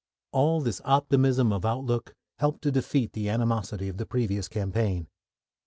[0.31, 5.05] All this optimism of outlook helped to defeat the animosity of the previous campaign.